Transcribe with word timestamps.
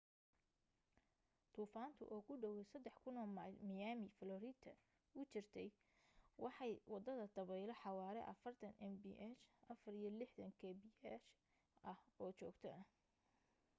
duufaantu 1.53 2.03
oo 2.13 2.21
ku 2.27 2.33
dhawaad 2.41 2.67
3,000 2.85 3.35
mayl 3.37 3.53
miami 3.67 4.07
florida 4.17 4.71
u 5.19 5.21
jirta 5.31 5.63
waxay 6.43 6.73
wadataa 6.93 7.33
dabaylo 7.35 7.73
xawaare 7.81 8.21
40 8.31 8.69
mph64kph 9.31 11.25
ah 11.91 11.99
oo 12.23 12.31
joogto 12.37 12.67
ah 12.79 12.85